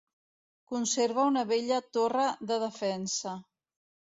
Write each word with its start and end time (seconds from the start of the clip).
Conserva 0.71 1.27
una 1.33 1.43
vella 1.51 1.79
torre 1.99 2.27
de 2.53 2.59
defensa. 2.67 3.39